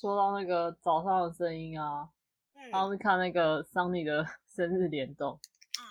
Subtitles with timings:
[0.00, 2.08] 说到那个早上的声音啊，
[2.54, 5.40] 嗯然后是看那个桑尼的 生日联动，
[5.80, 5.82] 嗯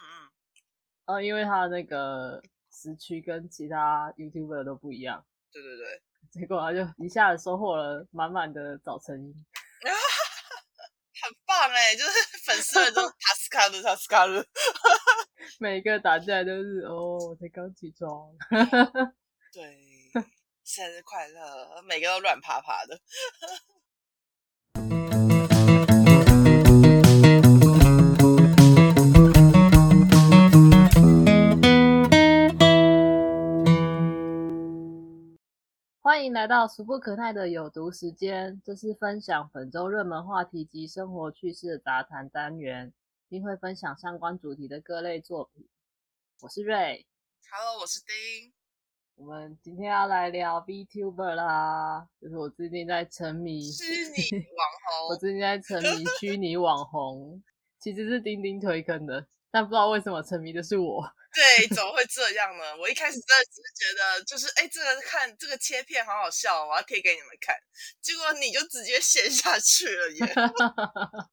[1.07, 2.41] 嗯，呃，因为他的那个
[2.71, 6.01] 时区跟其他 YouTuber 都不一样，对对对，
[6.31, 9.33] 结果他就一下子收获了满满的早晨音。
[11.19, 12.11] 很棒哎，就是
[12.45, 14.41] 粉丝们都塔斯卡鲁塔斯卡鲁，
[15.59, 18.31] 每个打进来都是哦，我才刚起床。
[19.51, 20.11] 对，
[20.63, 23.01] 生日快乐，每个都软趴趴的。
[36.17, 42.91] 欢迎来到俗不可耐的有毒时间，这是分享本周热门话题及生活趣事的杂谈单元，
[43.29, 45.67] 并会分享相关主题的各类作品。
[46.41, 47.05] 我是瑞
[47.51, 48.51] ，Hello，我是丁。
[49.15, 57.43] 我们今天要来聊 VTuber 啦，就是我最近在沉迷，虚拟 网红我，最近在沉迷虚拟网红，
[57.79, 61.03] 其实是丁丁推坑的，但不知道为什么沉迷的是我。
[61.33, 62.75] 对，怎么会这样呢？
[62.79, 67.55] 我一开始真的只是觉得，就是哎，这个看这个切片好好笑哦，我要贴给你们看。
[68.01, 70.19] 结果你就直接陷下去了耶！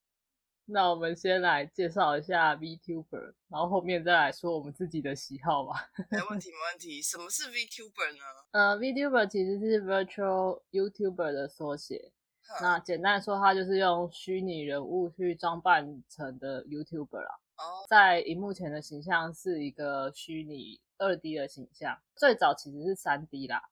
[0.66, 5.90] 那我们先来介绍一下 VTuber，然后后面再来说我们自己的喜好吧。
[6.10, 7.02] 没问题， 没问题。
[7.02, 8.24] 什么是 VTuber 呢？
[8.52, 12.12] 呃，VTuber 其实是 Virtual YouTuber 的缩写。
[12.60, 17.38] 那简单说，它就是用虚拟人物去装扮成的 YouTuber 啦。
[17.64, 23.62] 哦，在荧幕前的形象是一个虚拟二 D 的形象，最早其实是三 D 啦，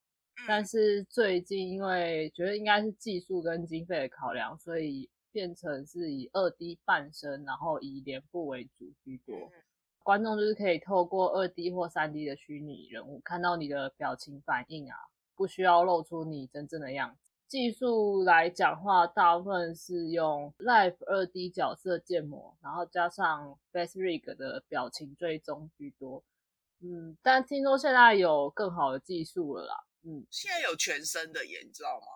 [0.49, 9.37] 但嗯是最近因为觉得应该是技术跟经费的考量，所以变成是以二 D 半身，然后以脸部为主居多。
[9.37, 9.51] 嗯
[10.05, 14.97] 观众就是可以透过二 D 或三 D 的虚拟人物看到你的表情反应啊，
[15.37, 17.32] 不需要露出你真正的样子。
[17.53, 26.25] 技术来讲话，大部分是用 Live 二 D 角色建模，然后加上 Face Rig 的表情追踪居多。
[26.81, 29.85] 嗯，但听说现在有更好的技术了啦。
[30.03, 32.07] 嗯，现在有全身的耶，你知道吗？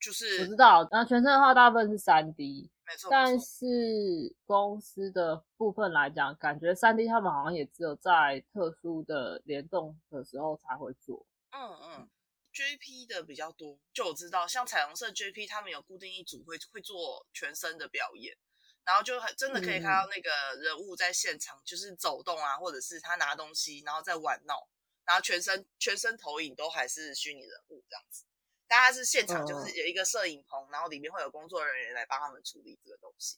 [0.00, 0.88] 就是我知道。
[0.90, 11.24] 那全身的话，大部分是三 D，没错，但是公司的部分来讲，感觉三 D 他们好像也只有在特殊的联动的时候才会做。
[11.52, 12.08] 嗯嗯
[12.54, 18.36] ，JP 的比较多，就我知道，像彩虹色 JP 他们有固定一组会会做全身的表演，
[18.84, 20.30] 然后就很真的可以看到那个
[20.62, 24.68] 人物在现场就是走动啊，或者是他拿东西，然后在玩闹，
[25.04, 28.24] 然后全身全身投影都还是虚拟人物这样子。
[28.66, 33.36] 大家是现场，就是有一个摄影棚，然后里面会有工作人员来帮他们处理这个东西。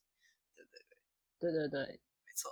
[0.54, 0.96] 对对对，
[1.38, 2.05] 对对对，没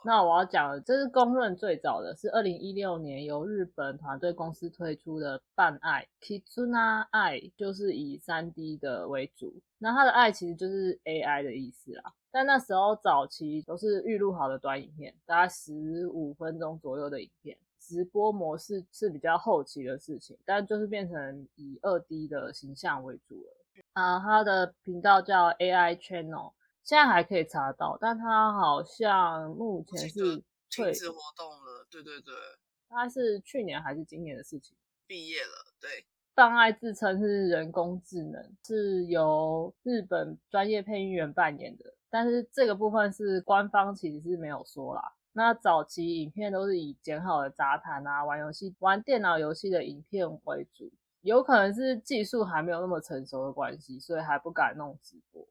[0.05, 9.55] 那我要讲的，这是公认最早的，是二零一六年由日本团队公司推出的半爱 Kitsuna 爱，就是以三 D 的为主。
[9.78, 12.12] 那它的爱其实就是 AI 的意思啦。
[12.31, 17.56] 但那时候早期都是预录好的短影片，大概十五分钟左右的影片。
[17.78, 23.53] 直播模式是比较后期的事情，但就是变成以二 D 的形象为主了。
[23.93, 26.53] 啊，它的频道叫 AI Channel，
[26.84, 30.37] 现在还可以查到，但它好像目前是
[30.69, 32.34] 停，止活动了，对对对，
[32.91, 34.77] 它是去年还是今年的事情。
[35.06, 36.05] 毕业了，对，
[36.37, 45.15] 障碍自称是人工智能，是由日本专业配音员扮演的，但是这个部分是官方其实是没有说啦。
[45.33, 55.49] 那早期影片都是以剪好的杂谈啊、玩游戏、玩电脑游戏的影片为主，有可能是技术还没有那么成熟的关系，所以还不敢弄直播。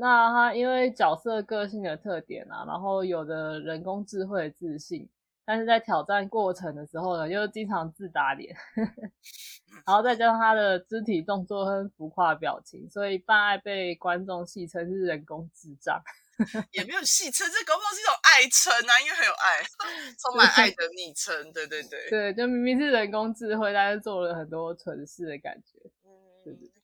[0.00, 5.06] 那他因为角色个性的特点啊，然后有的人工智慧的自信，
[5.44, 8.56] 但是在挑战过程的时候呢，又经常自打脸，
[9.86, 16.02] 然后再加上他的肢体动作和浮夸表情，所以半爱被观众戏称是人工智障。
[16.72, 19.62] 也没有戏称，这搞不好是一种爱称啊，因为很有爱，
[20.18, 25.78] 充满爱的昵称，对对对，对，就明明是人工智慧，但是做了很多蠢事的感觉。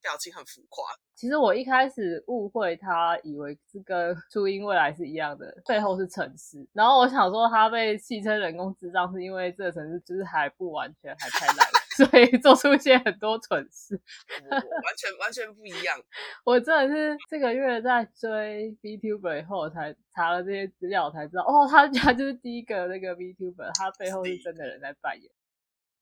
[0.07, 0.85] 表情很浮夸，
[1.17, 6.65] 其实我一开始误会他，以为是跟初音未来是一样的，背后是城市。
[6.73, 11.67] 然后我想说，他被戏称人工智障，是因为这个城市就是还不完全，还太烂，
[11.99, 14.01] 所以做出一些很多蠢事。
[14.49, 14.63] 完
[14.97, 15.99] 全完全不一样，
[16.45, 25.29] 我真的是这个月在追 VTuber 以后，我才查了这些资料，才知道哦，他他就是第一个那个 VTuber，他背后是真的人在扮演。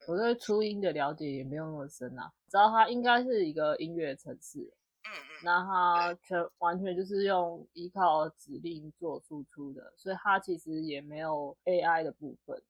[0.07, 4.61] 我对初音的了解也没有那么深啊，知道它应该是一个音乐城市，
[5.05, 12.63] 嗯嗯，那它全完全就是用依靠指令做输出的，所以它其实也没有 AI 的部分。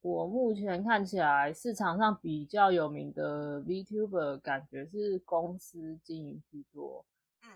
[0.00, 7.04] 我目前看起来市场上比较有名的 VTuber，感觉是公司经营居多。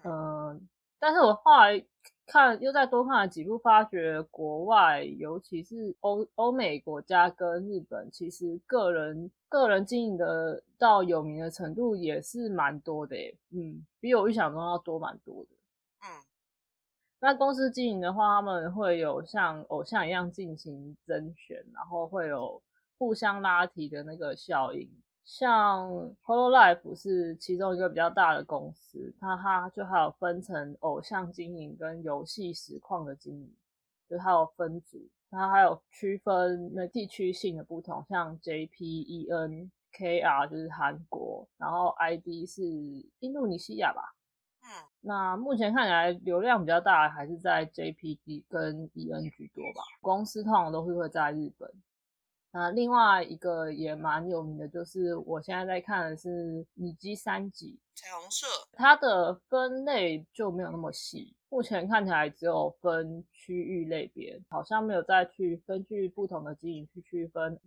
[0.03, 1.85] 嗯，但是我后来
[2.27, 13.17] 看又再多看了几部，发觉国外，尤其是欧欧美国家跟日本，其实个人个人经营的到有名的程度也是蛮多的。
[13.51, 15.51] 嗯，比我预想中要多蛮多的。
[16.01, 16.25] 嗯。
[17.21, 22.63] 那公司经营的话，他们会有像偶像一样进行甄选，然后会有
[22.99, 24.89] 互相拉提的那个效应。
[25.29, 25.91] 像
[26.25, 33.55] Hololive 是其中一个比较大的公司，它它就还有分成偶像经营跟游戏实况的经营，
[34.09, 42.63] 就它有分组，它还有区分那地区性的不同，像 JPEN、KR 就是韩国，然后 ID 是
[43.21, 44.15] 印度尼西亚吧。
[44.63, 44.69] 嗯
[45.01, 49.83] 那目前看起来流量比较大还是在 JPD 跟 EN 居多吧。
[50.01, 51.71] 公司通常都是会在日本。
[52.51, 61.35] 那另外一个也蛮有名的，就是我现在在看的是米基三级彩虹社，它的分类就没有那么细。
[61.51, 67.59] 目前看起来只有分区域类别，好像没有再去根据不同的经营去区分。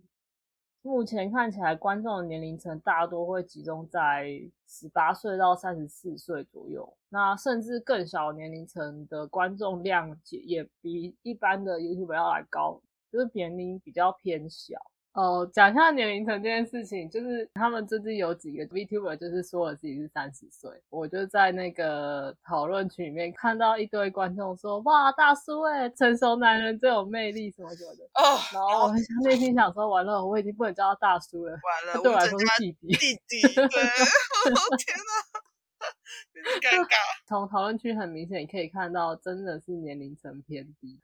[0.84, 4.28] 目前看起来，观众的年龄层大多会集中在
[4.66, 12.82] 十八岁到三十四岁左右，那甚至更小年龄层的观众量也也比一般的 YouTube 要来高，
[13.12, 14.74] 就是年龄比较偏小。
[15.12, 28.04] 哦，讲一下年龄层这件事情，就是他们最近有几个 VTuber 就是说了自己是三十岁，我就在那个讨论区里面看到一堆观众说，哇，大叔哎，成熟男人最有魅力什么什么的。
[28.14, 32.88] 哦，然后我内心想说，完了，我已经不能叫他大叔了，完了， 对我来说是弟弟。
[32.96, 35.42] 弟弟，对， 天哪。
[37.28, 40.98] 从讨论区很明显可以看到，真的是年龄层偏低，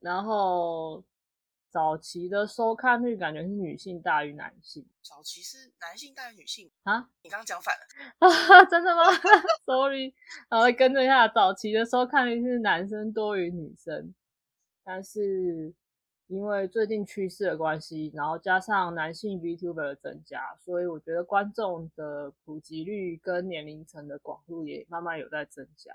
[0.00, 1.04] 然后。
[1.70, 7.10] 早期的收看率感觉是女性大于男性，早期是男性大于女性啊？
[7.22, 8.64] 你刚刚讲反了啊？
[8.64, 9.02] 真的吗
[9.66, 10.14] ？Sorry，
[10.48, 14.14] 然后跟着一下，早期的收看率是男生多于女生，
[14.82, 15.74] 但是
[16.28, 25.92] 因为最近趋势的关系，然后加上男性 VTuber 的增加，所以我觉得观众的普及率跟年龄层的广度也慢慢有在增加。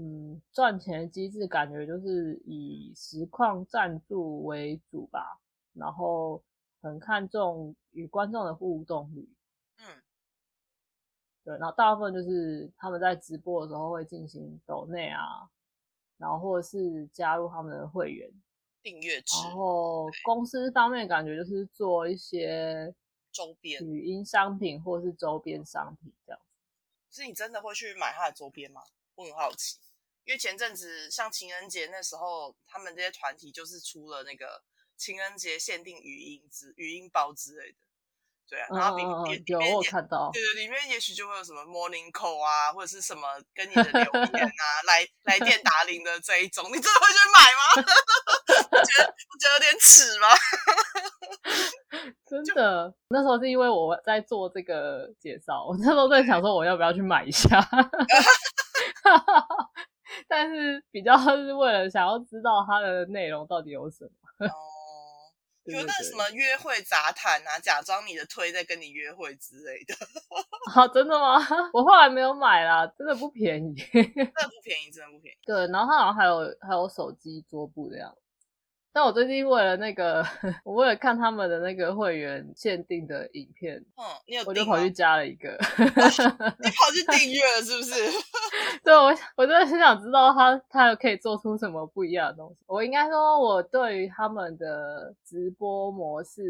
[0.00, 5.40] 嗯，赚钱机制感觉就是以实况赞助为主吧，
[5.72, 6.40] 然后
[6.80, 9.28] 很看重与观众的互动率。
[9.78, 10.00] 嗯，
[11.42, 15.50] 对，然后大部分就是他们在直播的时候会进行抖内啊，
[16.16, 18.30] 然后或者是加入他们的会员
[18.80, 19.34] 订阅制。
[19.42, 22.94] 然后公司方面感觉就是做一些
[23.32, 26.46] 周边语音商品或是周边商品这样子。
[27.10, 28.80] 是你真的会去买他的周边吗？
[29.18, 29.76] 我很好奇。
[30.24, 34.62] 因为前阵子像情人节那时候，他们这些团体就是出了那个
[34.96, 37.78] 情人节限定语音之语音包之类的，
[38.48, 43.22] 对啊，然后里面有我看到，对对，里面也许就会有什么 morning call 啊，或者是什么
[43.54, 44.08] 跟你的留言
[44.44, 47.62] 啊， 来来电打铃的这一种，你真的会去买吗？
[48.68, 50.28] 不觉得不觉得有点耻吗？
[52.28, 57.48] 真的，那时候是因为我在做这个介绍，我那时候在想说我要不要去买一下。
[60.28, 64.10] 但是比较是为了想要知道它的内容到底有什么
[64.46, 64.52] 哦，
[65.64, 69.94] 有那什么约会杂谈啊，假装你的推在跟你约会之类的。
[70.72, 71.36] 好， 真的吗？
[71.72, 75.38] 我后来没有买啦，真的不便宜，真的不便宜，真的不便宜。
[75.44, 78.14] 对，然后它好像还有还有手机桌布这样。
[78.90, 80.24] 但我最近为了那个，
[80.64, 87.94] 我为了看他们的那个会员限定的影片，嗯，你有我就跑去加了一个，你 跑去订阅了是不是？
[88.82, 92.56] 对，我我真的很想知道他他可以做出什么不一样的东西。
[92.66, 96.42] 我应该说，我对于他们的直播模式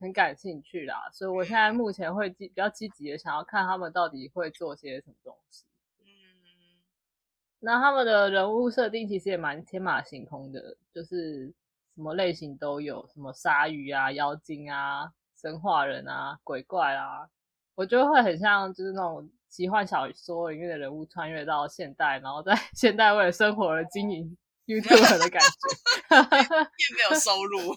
[0.00, 5.64] 很感兴趣啦，所以我现在目前会积比较积极的想要看他们到底会做些什么东西。
[6.00, 6.06] 嗯，
[7.60, 11.52] 那他们的人物设定其实也蛮天马行空的，就是。
[11.94, 15.08] 什么类型都有，什么鲨鱼啊、妖精啊、
[15.40, 17.28] 生化人啊、鬼怪啊，
[17.74, 24.36] 我觉得会很像就是那种奇幻小说里面的人物穿越到现代，然后在 现代为了生活而经营
[24.66, 27.74] YouTube 的感觉，也没有收入，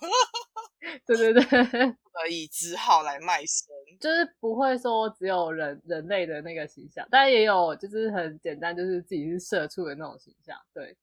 [1.05, 1.43] 对对对，
[2.13, 3.67] 所以只好来卖身，
[3.99, 10.95] 就是不会说只有人人类的那个形象，但也有就是很简单，就是自己是社畜的那种形象，对。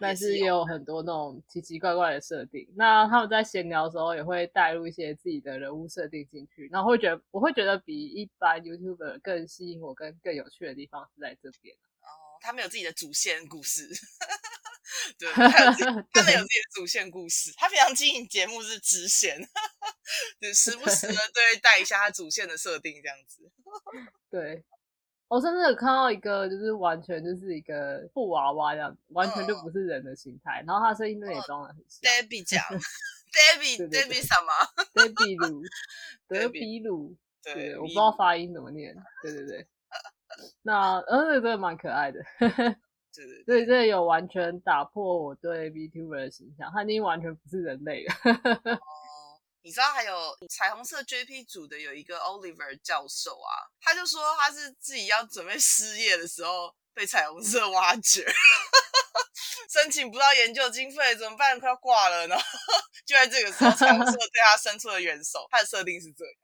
[0.00, 2.66] 但是也有很多那种奇奇怪怪的设定。
[2.76, 11.74] 那他们在闲聊的时候也会带入一些自己的人物设定进去，然后会觉得我会觉得比一般 YouTuber 更吸引我跟更有趣的地方是在这边。
[12.00, 13.88] 哦，他们有自己的主线故事。
[15.18, 17.52] 对， 他有自己他们有自己的主线故事。
[17.56, 19.38] 他平常经营节目是支线，
[20.40, 23.50] 就时不时的对带一下他主线的设定这样子。
[24.30, 24.64] 对，
[25.28, 32.10] 我甚至有看到一个，就是完全就是一个布娃娃这样，完全就不是人的形态，然后他声音真的也装的很像。
[32.10, 32.62] Debbie 讲，
[33.28, 34.50] Debbie 对对对 Debbie 什么？
[34.94, 35.62] 德比鲁，
[36.26, 38.96] 德 Debbie 比鲁，对对，我不知道发音怎么念。
[39.22, 39.66] 对对对，
[40.62, 42.20] 那呃，这个真的蛮可爱的。
[43.14, 48.14] 对对所以这有完全打破我对 VTuber 的形象，他已经完全不是人类了。
[49.68, 58.24] 哦，你知道还有彩虹色 JP 组的有一个 Oliver 教授啊，他就说他是自己要准备失业的时候被彩虹色挖掘，
[59.70, 61.60] 申请不到研究经费怎么办？
[61.60, 62.44] 快要挂了，然后
[63.04, 65.46] 就在这个时候，彩虹色对他伸出了援手。
[65.50, 66.34] 他的设定是这样。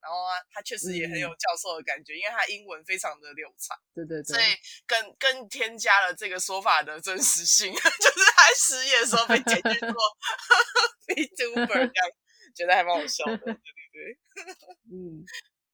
[0.00, 9.90] 然后啊，他确实也很有教授的感觉，因为他英文非常的流畅，对对所以对，更更添加了这个说法的真实性， 就是他失业的时候被捡去做
[11.08, 12.10] VTuber 这样，
[12.54, 13.36] 觉得还蛮好笑的。
[13.38, 13.60] 对对
[13.92, 14.18] 对，
[14.92, 15.24] 嗯。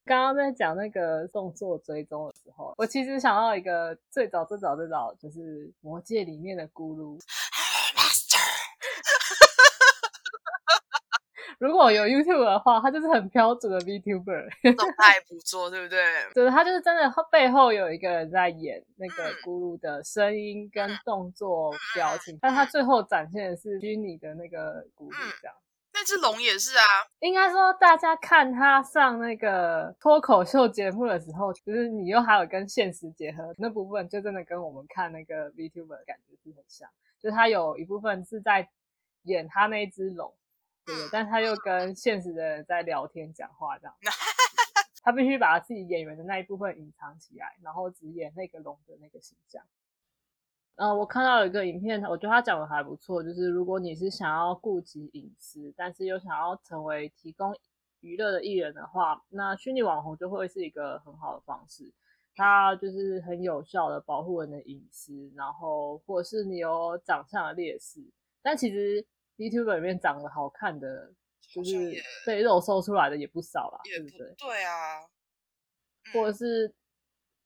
[0.07, 7.19] 刚刚在讲那个动作追踪的时候，我其实想到一个最早最早最早就是《魔戒》里面的咕噜。
[11.57, 14.75] 如果有 YouTube 的话，他就是很标准的 VTuber。
[14.75, 16.05] 动态捕捉，对不对？
[16.35, 25.55] 对，他就是真的背后有一个人在演那个嗯咕噜的声音跟动作表情，但他最后展现的是虚拟的那个咕噜这样。
[25.97, 26.83] 那只龙也是啊，
[27.19, 36.89] 应该说，大家看他上那个脱口秀节目的时候，就是你又还有跟现实结合那部分，就真的跟我们看那个 VTuber 的感觉是很像。
[37.17, 38.69] 就是他有一部分是在
[39.23, 40.33] 演他那一只龙，
[40.85, 41.09] 对不对？
[41.13, 43.95] 但他又跟现实的人在聊天讲话这样。
[45.01, 49.63] 他必须把自己演员的那一部分隐藏起来，然后只演那个龙的那个形象。
[50.75, 57.55] 呃，我看到有一个影片，我觉得他讲的还不错，就是如果你是想要顾及隐私，但是又想要成为提供
[58.01, 61.93] 娱乐的艺人的话，那虚拟网红就会是一个很好的方式。
[62.37, 68.01] 它就是很有效的保护人的隐私，然后或者是你有长相的劣势，
[68.41, 69.01] 但其实
[69.37, 71.13] YouTuber 里面长得好看的，
[71.53, 71.93] 就是
[72.25, 74.35] 被肉搜出来的也不少啦，对不对？
[74.37, 74.99] 对啊，
[76.13, 76.75] 或者是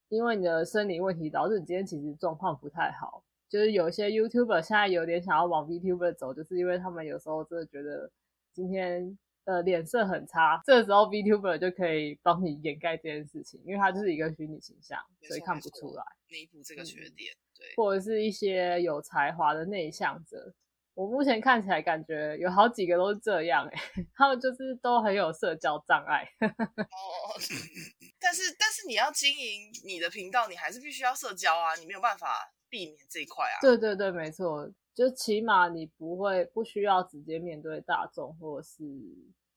[0.09, 3.23] 因为你的生理问题导致你今天其实状况不太好。
[3.47, 8.11] 就是有一些 YouTuber 现在有点想要往 VTuber 走，就是因为他们有时候真的觉得
[8.53, 16.03] 今天呃脸色很差，这时候 VTuber 就可以帮你掩盖这件事情，因为它就是一个虚拟形象，所以看不出来。
[16.27, 20.53] 弥补这个缺嗯点，对，或者是一些有才华的内向者，
[20.99, 23.79] 我目前看起来感觉有好几个都是这样、欸，
[24.13, 26.27] 他们就是都很有社交障碍。
[26.43, 27.39] 哦，
[28.19, 33.55] 但是但是你要经营你的频道，你还是必须要社交啊，你没有办法避免这一块啊。
[33.61, 38.83] 对对对，没错，就起码你不会不需要直接面对大众，或者是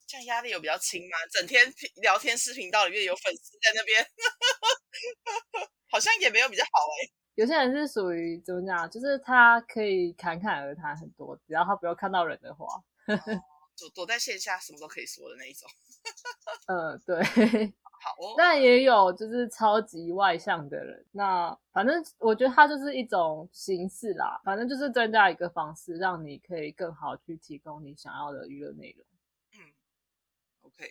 [0.06, 1.18] 这样压力有比较轻吗？
[1.32, 4.06] 整天聊天视频道里面有粉丝在那边，
[5.90, 12.66] 好像也没有比较好哎、有些人是属于怎么讲，就是他可以侃侃而谈很多，只要他不要看到人的话，
[13.78, 15.68] 躲躲在线下什么都可以说的那一种。
[16.68, 17.22] 呃，对。
[18.02, 29.06] 好哦，但也有就是超级外向的人，那反正我觉得它就是一种形式啦，反正就是增加一个方式，让你可以更好去提供你想要的娱乐内容。
[29.52, 29.70] 嗯
[30.62, 30.84] ，OK，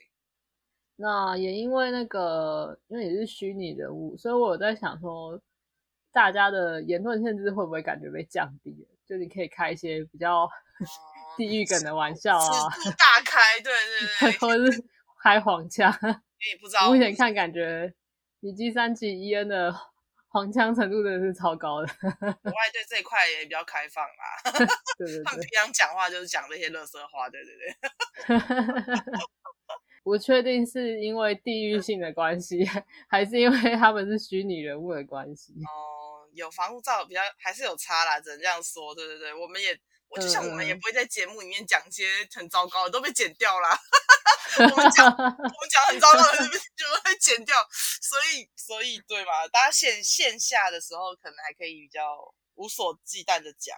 [0.96, 5.38] 那也因为那个，因为你是虚拟人物，所以我有在想说，
[6.14, 8.88] 大家的言论限制会不会感觉被降低了？
[9.08, 10.50] 就你可以开一些比较哦
[11.38, 14.84] 地狱梗的玩笑啊，大开，对对对， 或者是
[15.22, 15.92] 开黄腔。
[16.02, 17.94] 你不知道目前看感觉
[18.40, 19.74] 你 G 三级 E N 的
[20.30, 24.68] 黄腔程度真的是超高的，国外对这一块也比较开放啦。
[24.98, 25.24] 对对对。
[25.24, 28.38] 他们平常讲话就是讲这些乐色话，对对对。
[30.04, 32.66] 不确定是因为地域性的关系，
[33.08, 35.54] 还是因为他们是虚拟人物的关系。
[35.54, 38.96] 哦，有防护罩比较还是有差啦，只能这样说。
[38.96, 39.80] 对对对，我们也，
[40.10, 43.78] 我就像我们也嗯不会在节目里面讲一些很糟糕的，都被剪掉啦。
[44.58, 47.56] 我们讲我们讲很糟糕的，就会剪掉。
[48.02, 52.02] 所以所以对嘛，大家线线下的时候可能还可以比较
[52.56, 53.78] 无所忌惮的讲。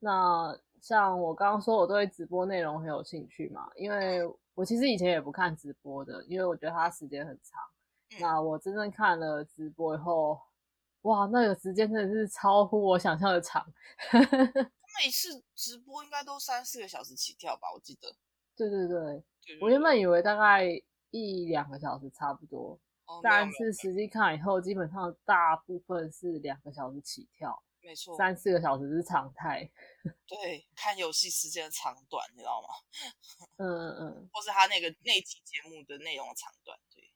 [0.00, 4.20] 那像我刚刚说，我对直播内容很有兴趣嘛，因为
[4.58, 7.62] 我其实以前也不看直播的，因为我觉得它时间很长。
[8.10, 10.36] 嗯那我真正看了直播以后，
[11.02, 13.64] 哇，那个时间真的是超乎我想象的长。
[14.10, 18.12] 他们一次直播应该都三四个小时起跳吧，我记得。
[18.56, 20.64] 对对对，对我原本以为大概
[21.10, 27.62] 一两个小时差不多，哦但是实际看以后，基本上大部分是两个小时起跳。
[27.88, 29.66] 没错，三四个小时是常态。
[30.28, 32.68] 对，看游戏时间的长短，你知道吗？
[33.56, 34.28] 嗯嗯嗯。
[34.30, 37.10] 或是他那个那期节目的内容的长短，对。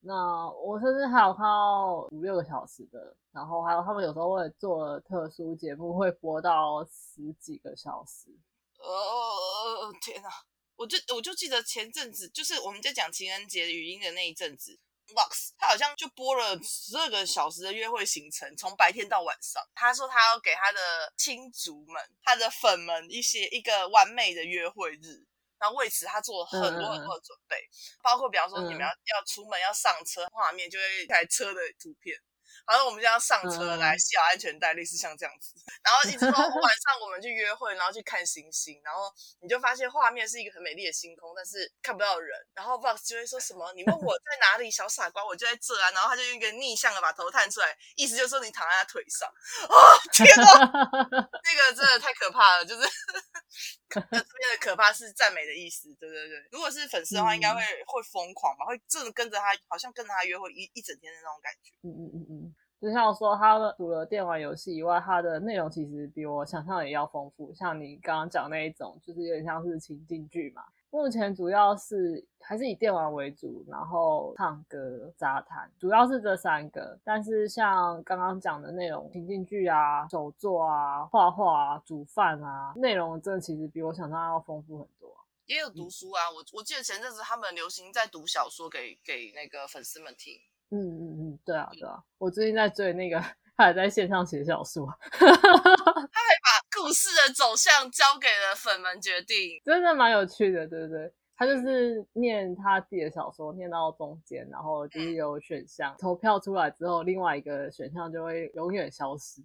[0.00, 8.28] 那我甚至还有看到五六个小时的，然后还有他们有时候会做特殊节目，会播到十几个小时。
[8.76, 10.28] 呃，天哪！
[10.76, 14.78] 我就我就记得前阵子，就是我们在讲情人节语音的那一阵子
[15.14, 19.62] ，Vox 他好像就播了十二个小时的约会行程，从白天到晚上。
[19.74, 25.26] 他说他要给他的亲族们、他的粉们一些一个完美的约会日。
[25.58, 27.68] 然后为此，他做了很多很多的准备，
[28.02, 32.16] 包括比方说你们要要出门要上车，画面就会一台车的图片。
[32.66, 35.54] 好像我们这样上车来系好安全带，类似像这样子。
[35.82, 42.38] 然后一直到晚上我们去约会，然后去看星星，然后你就发现画面是一个很美丽的星空，但是看不到人。
[42.54, 49.28] 然后 Box 就会说什么：“你问我在哪里，小傻瓜，我就在这啊。”然后他就用一个逆向的把头探出来，意思就是说你躺在他腿上。
[49.68, 49.74] 哦，
[50.12, 50.44] 天哪，
[51.44, 52.82] 那个真的太可怕了，就是
[53.88, 55.92] 这边的可怕是赞美的意思。
[55.98, 61.72] 对对对，如果是粉丝的话，应该会会疯狂吧，会真的跟着他，好像跟着他约会一一整天的那种感觉。
[61.82, 62.39] 嗯嗯嗯嗯。
[62.80, 67.52] 就像说，它除了电玩游戏以外，它的内容其实比我想象也要丰富。
[67.52, 70.62] 像你刚刚讲那一种，就是有点像是情境剧嘛。
[70.92, 76.98] 目前主要是还是以电玩为主，然后唱歌、杂谈，主要是这三个。
[77.04, 85.14] 但是像刚刚讲的内容，情境剧啊、手作啊、画画啊、煮饭啊，内容真的其实比我想象要丰富很多。
[85.46, 90.40] 也有读书啊，我我记得前阵子他们流行在读小说给给那个粉丝们听。
[90.72, 91.09] 嗯嗯嗯，
[91.44, 93.18] 对啊对啊，我最近在追那个，
[93.56, 101.12] 他还在线上写小说，他还把故事的走向交给了粉们决定，真的蛮有趣的，对不对？
[101.36, 109.40] 他就是念他自己的小说，念到中间，然后就是有选项，投票出来之后，另外一个选项就会永远消失。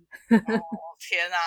[1.00, 1.38] 天啊，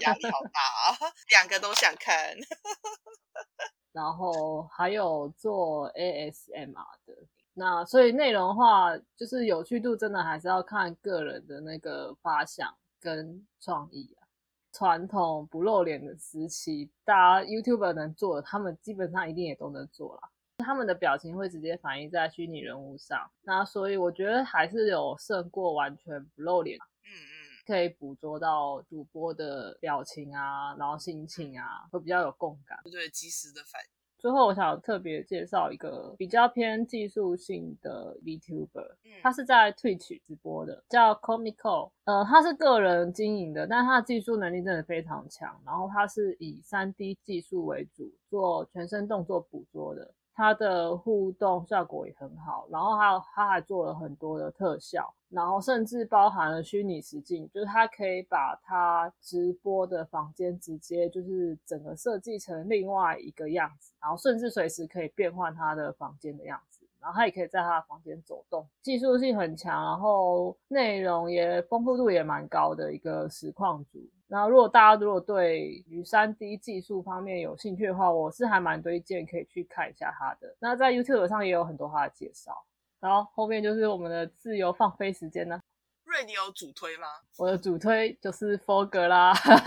[0.00, 2.34] 压力好大啊，两个都想看。
[3.92, 6.72] 然后还有做 ASMR
[7.06, 7.14] 的。
[7.58, 12.70] 那所以内容的话，就是有趣度真的还是要看个人的那个发想
[13.00, 14.28] 跟创意啊。
[14.74, 20.30] 传统不露脸的时期，大家 YouTube 能做的，他们基本上一定也都能做了。
[20.58, 26.78] 他们的表情会直接反映在虚拟人物上，那所以我觉得还是有胜过完全不露脸。
[26.78, 32.78] 嗯嗯，可以捕捉到主播的表情啊，然后心情啊，会比较有共感。
[32.90, 33.95] 对，及时的反应。
[34.18, 41.90] 最后，我想特别介绍一个比较偏技术性的 VTuber，他是在 Twitch 直播的，叫 Comico。
[42.04, 45.60] 呃，他是个人经营的，但他的技术能力真的非常强。
[45.64, 50.12] 然后他是以 3D 技术为主，做全身动作捕捉的。
[50.36, 66.86] 它的互动效果也很好，然后还有它还做了很多的特效，然后甚至包含了虚拟实境，就是它可以把它直播的房间直接就是整个设计成另外一个样子，然后甚至随时可以变换它的房间的样子。
[66.98, 74.00] 然后他也可以在他的房间走动，技术性很强，然后内容也丰富度也蛮高的一个实况组。
[74.28, 80.56] 然后如果大家如果对于三 D 技术方面有兴趣的话，我是还蛮推荐可以去看一下他的。
[80.58, 82.64] 那在 YouTube 上也有很多他的介绍。
[82.98, 85.60] 然后后面就是我们的自由放飞时间呢。
[86.04, 87.06] 瑞，你有主推吗？
[87.36, 89.32] 我的主推就是 Fog 啦。
[89.34, 89.62] 不服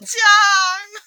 [0.00, 0.10] 讲。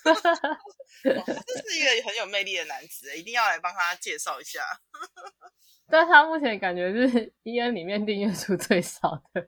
[1.03, 4.59] 这是一个很有魅力的男子，一定要来帮他介绍一下。
[5.89, 9.47] 但他目前感觉是 E N 里面订阅数最少的。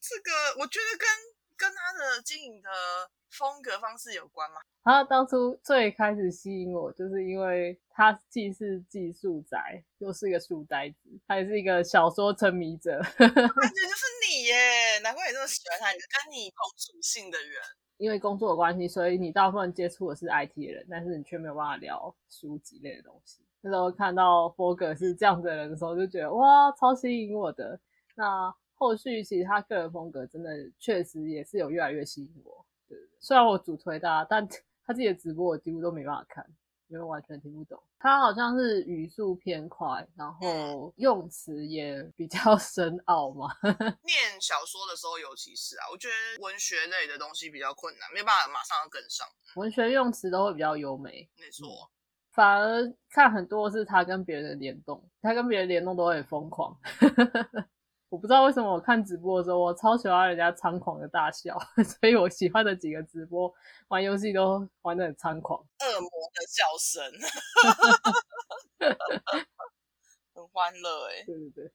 [0.00, 1.06] 嗯，这个我觉得跟
[1.56, 2.70] 跟他的经营的
[3.28, 4.56] 风格方式有关吗？
[4.82, 12.98] 他当初最开始吸引我，就是因为他既是技术宅，又是一个书呆子，他也是一个小说沉迷者。
[13.18, 17.60] 感觉就是你耶，难怪你这么喜欢他，跟你同属性的人。
[17.98, 23.44] 因为工作的关系，所以你大部分接触的是 IT 的人，但是你却没有办法聊书籍类的东西。
[23.60, 27.78] 那时候看到 Fogg 是这样的人的时候，就觉得哇，超吸引我的。
[28.14, 28.50] 那
[28.80, 32.66] 后续其实他个人风格真的确实也是有越来越吸引我。
[32.88, 34.48] 对，虽然我主推他，但
[34.84, 36.44] 他自己的直播我几乎都没办法看。
[36.88, 43.46] 因为完全听不懂，他好像是语速偏快，然后用词也比较 深奥嘛。
[44.02, 49.24] 念小说的时候，尤其是啊，我觉得文学类的东西比较困难，没办法马上跟上。
[49.54, 51.88] 文学用词都会比较优美，没错。
[52.32, 56.76] 反而看很多是他跟别人的联动，他跟别人联动都很疯狂。
[58.10, 61.56] 我不知道为什么我看直播的时候，我超喜欢人家猖狂的大笑，
[62.00, 63.52] 所以我喜欢的几个直播
[63.88, 67.02] 玩游戏都玩的很猖狂，恶魔的笑声，
[70.34, 71.22] 很欢乐哎。
[71.24, 71.72] 对对对，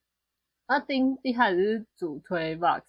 [0.67, 2.83] 那丁一开始是主推 Box，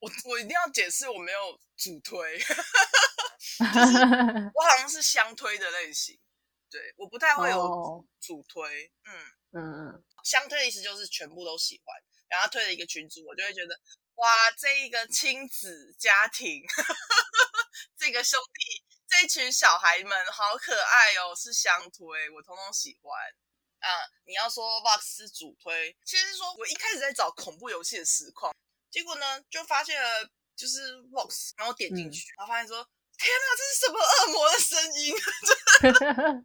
[0.00, 1.38] 我我一定要解释，我没有
[1.76, 2.18] 主推，
[3.60, 6.18] 我好像是相推的类型。
[6.70, 8.90] 对，我不太会有主推。
[9.04, 9.12] 嗯
[9.60, 11.94] 嗯嗯，相推的意思就是全部都喜欢，
[12.32, 13.78] 然后推了一个群组，我就会觉得
[14.14, 16.62] 哇，这一个亲子家庭，
[18.00, 23.20] 这个兄弟，这群小孩们好可爱哦，是相推，我通通喜欢。
[23.80, 23.88] 啊，
[24.24, 28.54] 你要说 Box 是主推，其实说我一开始在找恐怖游戏的实况，
[28.90, 32.76] 结果呢就发现了就是 Box，然后点进去，然后发现说
[33.18, 35.14] 天哪，这是什么恶魔的声音？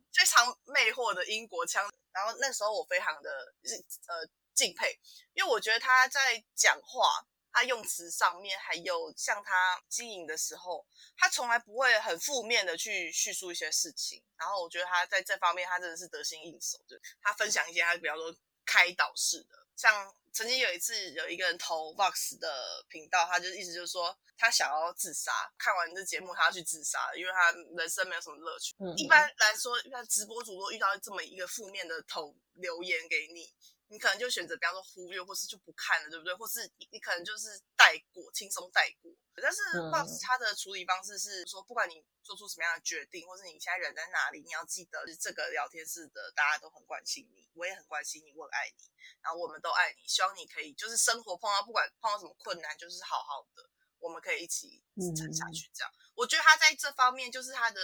[0.12, 1.90] 非常魅惑的英国腔。
[2.12, 5.00] 然后那时候我非常的呃敬佩，
[5.34, 7.28] 因为我觉得他在讲话。
[7.50, 14.24] 他用词上面，还有像他经营的时候，他从来不会很负面的去叙述一些事情。
[14.38, 16.78] 然后我觉得他在这方面，他真的是得心应手。
[16.88, 18.32] 就他分享一些他比较说
[18.64, 28.76] 开导式的，像曾经有一次有一个人投 Vox 的频道，他就意思就是说他想要自杀，看完这节目他要去自杀，因为他人生没有什么乐趣。
[28.98, 33.52] 一般来说，一般直播主播遇到这么一个负面的投留言给你。
[33.90, 36.34] 你可能就选择，比方说忽略，或是就不看了，对不对？
[36.36, 39.12] 或是你你可能就是带过，轻松带过。
[39.42, 48.84] 但是 Box 它的处理方式是说，不管你做出什么样的决定，或是你现在人在哪里，你要记得这个聊天室的大家都很关心你，我也很关心你，我很爱你，
[49.22, 53.70] 然后我们都爱你，希望你可以就是生活碰到不管碰到什么困难，就是好好的，
[54.00, 54.84] 我们可以一起
[55.16, 55.70] 撑下去。
[55.74, 57.82] 这样，我觉得他在这方面就是他的。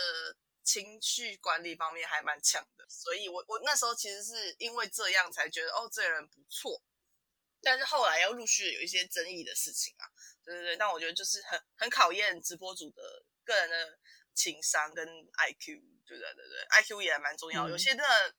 [0.63, 6.81] 情绪管理方面还蛮强的，所以我我那时候其实是因为这样才觉得哦，这个人不错。
[7.61, 10.03] 但是后来又陆续有一些争议的事情啊，
[10.43, 10.77] 对对对。
[10.77, 13.01] 但我觉得就是很很考验直播主的
[13.45, 13.99] 个人的
[14.33, 15.65] 情商跟 IQ，
[16.05, 17.69] 对对对对，IQ 也还蛮重要。
[17.69, 18.35] 有些真的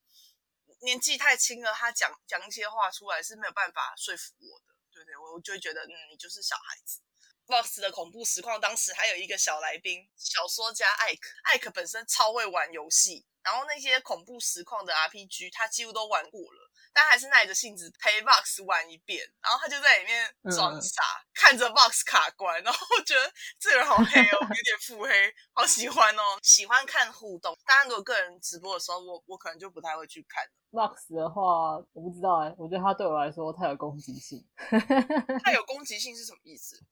[0.82, 7.00] 年纪太轻了，他讲讲一些话出来是没有办法说服我的，对对，我就会觉得嗯，你就是小孩子。
[7.46, 11.20] Box 的恐怖实况，当时还有一个小来宾，小说家艾克。
[11.44, 19.22] 艾克本身超会玩游戏，然后那些恐怖实况的 RPG，他几乎都玩过了，但还是耐着性子陪 Box 玩一遍。
[19.42, 21.02] 然后他就在里面装傻，
[21.34, 23.30] 看着 Box 卡关，然后我觉得
[23.60, 27.54] 这个人好黑哦，有点腹黑，好喜欢哦，喜欢看互动。
[27.66, 30.42] 当然，如果个人直播的时候，我我可能就不太会去看。
[30.70, 34.44] Box 的话，我不知道哎，我觉得他对我来说太有攻击性。
[35.44, 36.82] 太有攻击性是什么意思？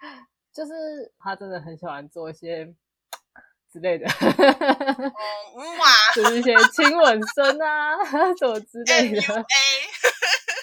[0.52, 0.72] 就是
[1.18, 2.74] 他真的很喜欢做一些
[3.72, 5.86] 之类的，哇，
[6.16, 7.96] 就是一些亲吻声啊，
[8.36, 9.44] 什么之类的，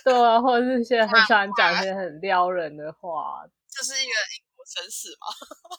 [0.04, 5.28] 对啊，或者是一些很喜欢讲一些很撩人的话，这是一个英国绅士嘛？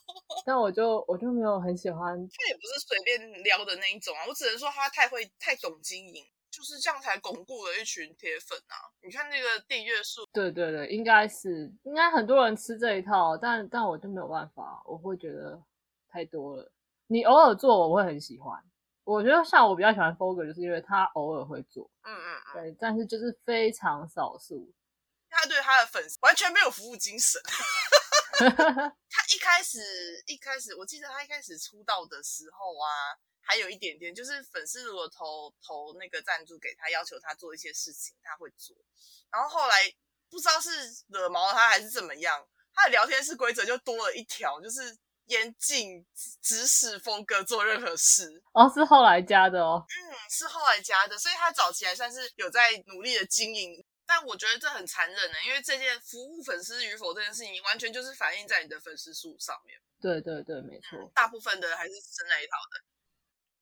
[0.46, 6.24] 但我就我就没有很喜欢，他也不是随便撩的那一种啊，我只能说他太会太懂经营。
[6.58, 8.74] 就是这样才巩固了一群铁粉啊！
[9.00, 15.62] 你看那个订阅数，对对对，应该是应该很多人吃这一套，但但我就没有办法，我会觉得
[16.10, 16.68] 太多了。
[17.06, 18.60] 你偶尔做，我会很喜欢。
[19.04, 24.68] 我觉得像我比较喜欢 Fogger，就是因为他偶尔会做，嗯嗯嗯，对，但是就是非常少数。
[25.30, 27.40] 他对他的粉丝完全没有服务精神。
[29.10, 29.78] 他一开始
[30.26, 33.18] 一开始，我记得他一开始出道的时候啊。
[33.50, 38.76] 还有一点点，就是粉丝如果投投那个赞助给他，要求他做一些事情，他会做。
[39.32, 39.90] 然后后来
[40.28, 40.68] 不知道是
[41.06, 44.94] 惹毛了他还是怎么样，他的聊天室规则就多了一条，就是
[45.28, 46.06] 严禁
[46.42, 48.42] 指使风格做任何事。
[48.52, 49.82] 哦，是后来加的哦。
[49.88, 53.82] 嗯，是后来加的，所以他早期还算是有在努力的经营。
[54.08, 59.78] 但我觉得这很残忍的，因为这件服务粉丝与否这件事情，完全就是反映在你的粉丝数上面。
[60.00, 61.12] 对对对，没错。
[61.14, 62.84] 大部分的还是吃那一套的。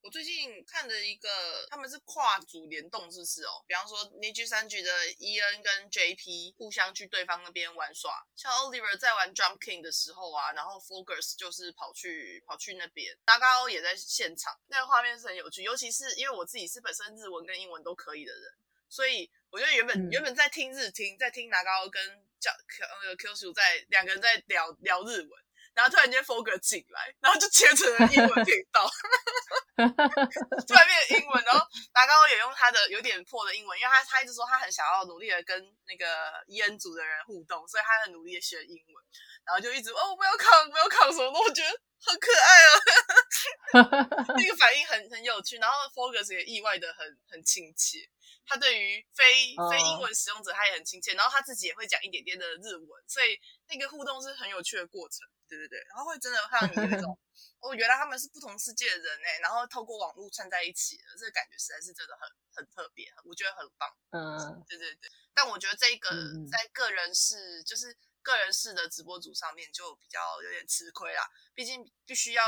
[0.03, 3.65] 我最近看的一个，他们是跨组联动是不是哦。
[3.67, 15.65] 比方说 n i g 三局的 EN 跟 JP 互相去对方那边玩耍，像 Oliver 在玩 Jump King 的时候啊，然后 Focus 就是跑去跑去那边，大高也在现场，那个画面是很有趣。
[15.65, 18.55] 尤其是因为我自己是本身日文跟英文都可以的人，
[18.97, 22.03] 所以我觉得原本原本在听日听，在听拿高跟
[22.41, 22.51] 叫
[23.03, 25.31] 那个 Q 叔在两个人在聊聊日文。
[25.75, 28.89] 然后突然间 o g 进来，然后就切成了英文频道，
[29.77, 31.45] 突然变英文。
[31.45, 31.61] 然后
[31.93, 39.05] 拿高也用他的有点破的英文，因为他他一直说他很想要努力的跟那个 EN 组的人互动，所以他很努力的学英文。
[39.45, 42.75] 然后就一直哦不要扛不要扛什么的，我觉得很可爱哦，
[44.37, 45.59] 那个反应很很有趣。
[45.59, 48.09] 然后 Focus 也意外的很很亲切，
[48.47, 53.39] 他对于非非英文使用者他也很亲切，然后他自己也会讲一点点的日文，所以
[53.69, 55.27] 那个互动是很有趣的过程。
[55.49, 57.17] 对对对，然后会真的让你有一种，
[57.63, 63.89] 哦，原来他们是不同世界的人哎，然后透过网络串在一起的，这个感觉实在是真的很很特别，我觉得很棒。
[64.11, 65.09] 嗯，对对对。
[65.33, 66.11] 但我觉得这一个
[66.51, 71.23] 在个人是就是个人式的直播组上面就比较有点吃亏啦，
[71.55, 72.45] 毕竟必须要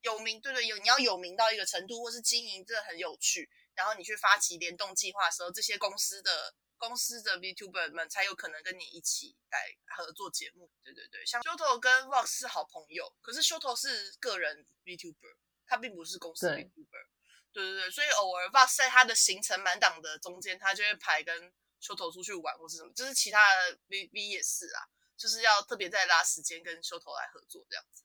[0.00, 10.70] 有名，对对，有你要有名到一个程度，或是经营真的很有趣，然后你去发起联动计划的时候，这些公司的公司的 VTuber 们才有可能跟你一起来合作节目。
[10.82, 17.06] 对对对，像 Shoto 跟 Vox 是好朋友，可是 Shoto 是个人 VTuber，他并不是公司对 VTuber。
[17.52, 21.52] 对对对，所以偶尔 Vox 在他的行程满档的中间，他就会排跟
[21.82, 24.86] Shoto 出去玩或是什么，就是其他的 V V 也是啊，
[25.20, 28.02] 就是要特别再拉时间跟 Shoto 来合作这样子。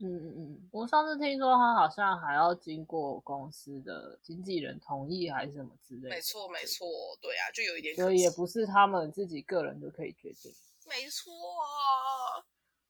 [0.00, 6.86] 嗯嗯嗯，我上次听说他好像还要经过公司的经纪人同意还是什么之类的，没错没错，
[7.22, 10.52] 对啊，就有一点所以也不是他们自己个人就可以决定。
[10.86, 11.32] 没错
[11.62, 12.42] 啊，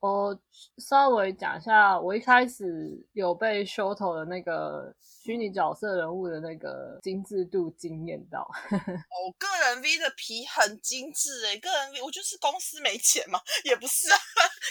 [0.04, 0.38] 我
[0.76, 8.46] 稍微讲一下，我一开始有被 Shoto 的那个虚拟角色人物的那个精致度惊艳到。
[8.68, 14.16] 我个人 V 的皮很精致诶、个人 V 我就是公司没钱嘛，也不是啊，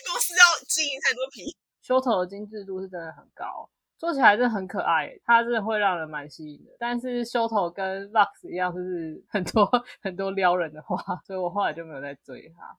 [0.05, 1.41] 公司要经营太多皮。
[1.83, 3.67] Shoto 的精致度是真的很高，
[3.97, 6.69] 做起来真的很可爱，它真的会让人蛮吸引的。
[6.77, 9.67] 但是 Shoto 跟 Lux 一样，就是很多
[9.99, 12.77] 很多撩人的话，所以我后来就没有再追它。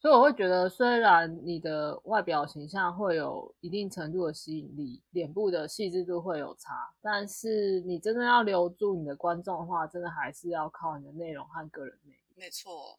[0.00, 12.34] 所以我会觉得，虽然你的外表形象会有一定程度的吸引力，脸部的细致度会有差，但是你真的要留住你的观众的话，真的还是要靠你的内容和个人魅力。
[12.34, 12.98] 没错。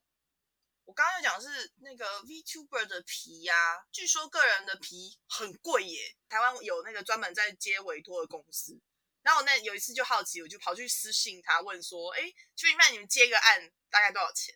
[0.85, 3.53] 我刚刚有讲是那个 VTuber 的皮呀、
[3.91, 5.97] 据说个人的皮很贵耶。
[6.29, 8.79] 台湾有那个专门在接委托的公司，
[9.23, 12.21] 然后我那有一次就好奇，我就跑去私信他问说，哎，
[12.55, 14.53] 邱明曼，你们接个案大概多少钱？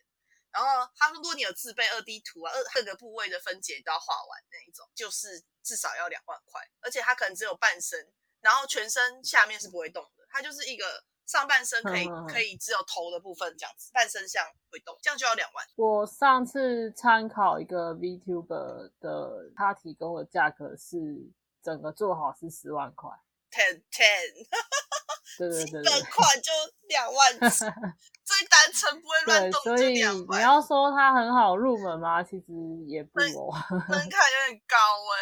[0.52, 15.66] 然后他说，如果你有自备二 D 图啊，二各个部位的分解都要画完那一种，就是至少要两万块，而且它可能只有半身，然后全身下面是不会动的，它就是一个上半身可以可以只有头的部分这样子，半身像会动，这样就要两万。
[15.76, 20.96] 我上次参考一个 VTuber 的，他提供的价格是
[21.62, 23.10] 整个做好是十万块。
[23.50, 24.46] ten ten，
[25.38, 25.92] 对对基对对。
[25.92, 26.52] 本款就
[26.88, 27.64] 两万起，
[28.26, 32.20] 最单纯不会乱对，动就所以你，要说它很好入门吗？
[32.24, 32.52] 其实
[32.88, 33.54] 也不哦，
[33.88, 34.76] 门 槛有点高
[35.14, 35.18] 哎、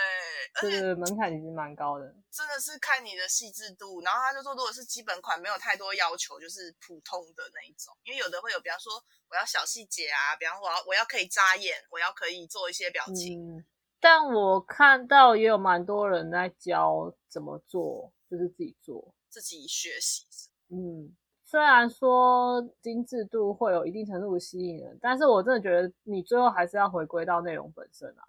[0.54, 2.14] 而且对门槛其实蛮高的。
[2.30, 4.00] 真的是看你的细致度。
[4.00, 8.90] 然后他就说，如果是基本款没有太多要求，就是普通的那一种，因为有的会有，比方说
[9.28, 13.64] 我要小细节啊，比方说我要我要可以眨眼，我要可以做一些表情，嗯，
[14.00, 19.14] 但我看到也有蛮多人在教怎么做，就是自己做。
[19.28, 20.24] 自己学习。
[20.70, 21.14] 嗯，
[21.54, 28.26] 虽然说精致度会有一定程度的吸引人，但是我真的觉得你最后还是要回归到内容本身啊。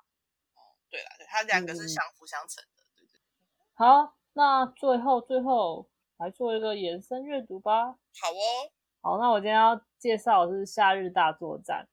[0.92, 2.84] 对啦，对，它两个是嗯相辅相成的。
[2.96, 3.20] 对对，
[3.74, 7.86] 好，那最后最后来做一个延伸阅读吧。
[7.88, 8.70] 好哦，
[9.02, 11.88] 好，那我今天要介绍的是《夏日大作战》，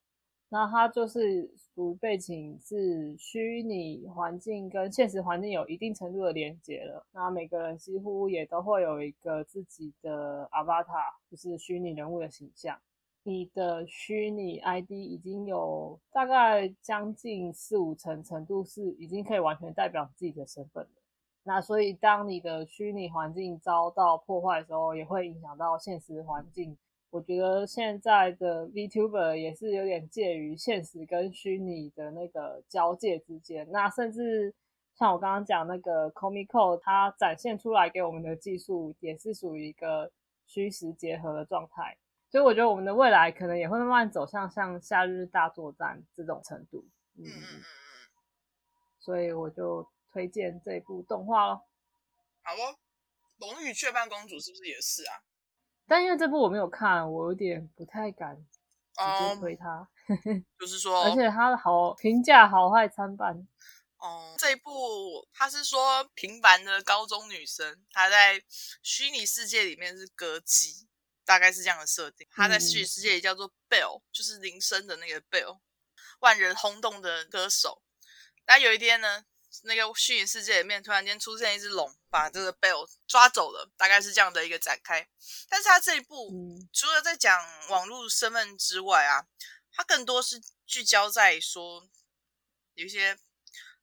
[0.53, 7.07] 那它就是属于背景是虚拟环境跟现实环境有一定程度的连接了。
[7.12, 12.79] 那每个人几乎也都会有一个自己的 avatar，就是虚拟人物的形象。
[13.23, 20.91] 你的虚拟 ID 已经有大概将近四五成程度是已经可以完全代表自己的身份了。
[21.45, 26.77] 那所以，当你的虚拟环境遭到破坏的时候，也会影响到现实环境。
[27.12, 33.70] 我觉得现在的 VTuber 也是有点介于现实跟虚拟的那个交界之间。
[33.70, 34.55] 那甚至
[34.94, 40.11] 像我刚刚讲那个 Comico，它展现出来给我们的技术，也是属于一个
[40.46, 41.98] 虚实结合的状态。
[42.31, 46.83] 所以我觉得我们的未来可能也会慢慢走向像《夏日大作战》这种程度。
[47.18, 47.27] 嗯
[48.98, 51.66] 所以我就推荐这部动画咯。
[52.40, 52.79] 好哦。
[53.37, 55.20] 龙与雀斑公主是不是也是啊？
[55.87, 58.49] 但因为这部我没有看，我有点不太敢直
[58.95, 59.88] 接哦，推它，
[60.59, 63.47] 就是 说，而且他的好评价好坏参半。
[63.99, 68.42] 哦，这一部他是说平凡的高中女生，她在
[68.83, 70.88] 虚拟世界里面是歌姬，
[71.25, 72.27] 大概是这样的设定。
[72.31, 75.61] 她在虚拟世界里叫做 Bell，、就是铃声的那个 Bell，
[76.21, 77.83] 万人轰动的歌手。
[78.47, 79.25] 那有一天呢，
[79.62, 85.09] 那个虚拟世界里面突然间出现一只龙，把这个 Bell 抓走了，大概是这样的一个展开。
[85.49, 87.38] 但是他这一部、嗯除了在讲
[87.69, 89.27] 网络身份之外啊，
[89.73, 91.88] 它更多是聚焦在说
[92.75, 93.19] 有一些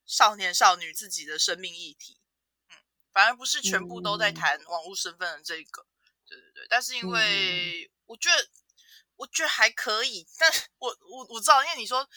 [0.05, 2.19] 少年少女自己的生命议题，
[2.69, 2.75] 嗯，
[3.13, 5.85] 反而不是全部都在嗯谈网络身份的这一个，
[6.27, 6.67] 对对对。
[6.69, 8.49] 但是因嗯为我觉得，
[9.19, 12.07] 我觉得还可以，但我我我知道，因为你说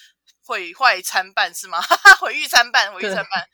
[0.47, 1.83] 毁坏参半是吗？
[2.21, 3.45] 毁誉参半，毁誉参半。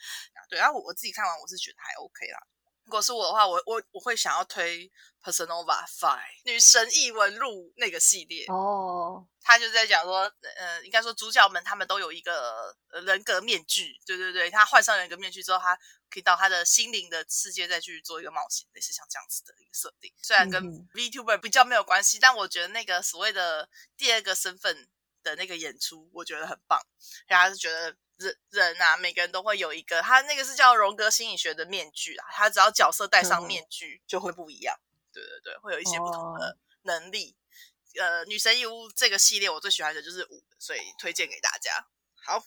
[0.50, 2.38] 对，然后我我自己看完，我是觉得还 OK 啦。
[2.84, 4.90] 如果是我的话，我我我会想要推
[5.22, 9.26] Personova Five 女神异闻录那个系列哦。
[9.42, 15.78] 他就在讲说，呃，应该说主角们他们都有一个人格面具，对对对，他换上人格面具之后，他
[16.10, 20.12] 可以到他的心灵的世界再去做一个冒险，类似像这样子的一个设定。
[20.22, 20.62] 虽然跟
[20.94, 24.88] VTuber 比较没有关系，但我觉得那个所谓的第二个身份
[25.22, 26.80] 的那个演出，我觉得很棒。
[27.26, 27.96] 然后是觉得。
[28.18, 34.76] 人人啊，每个人都会有一个，他那个是叫荣格心理学的面具啊，他只要角色戴上面具就会不一样，
[35.12, 37.36] 对对对，会有一些不同的能力。
[37.96, 41.86] 呃，女神异屋这个系列我最喜欢的就是五，所以推荐给大家。
[42.24, 42.44] 好，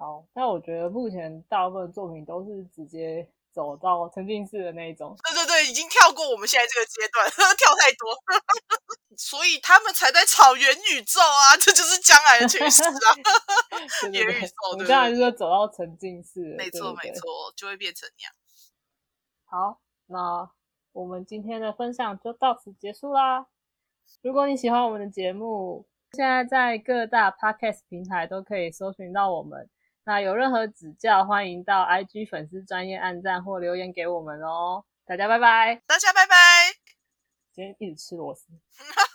[0.00, 3.28] 好，但我觉得目前大部分作品都是直接。
[3.52, 7.26] 走到沉浸式的那一种，对对对，已经跳过我们现在这个阶段，
[7.58, 8.06] 跳太多，
[9.18, 13.10] 所以他们才在炒元宇宙啊，这就是将来的趋势啊。
[14.12, 18.32] 元宇宙，我们将来就是走到沉浸式，没错没错，就会变成那样。
[19.46, 20.48] 好，那
[20.92, 23.48] 我们今天的分享就到此结束啦。
[24.22, 29.68] 如果你喜欢我们的节目，现在在各大 podcast 平台都可以搜寻到我们。
[30.04, 34.84] 那有任何指教，欢迎到 IG 粉丝专业按赞或留言给我们哦。
[35.04, 36.34] 大家拜拜，大家拜拜。
[37.52, 38.46] 今天一直吃螺丝。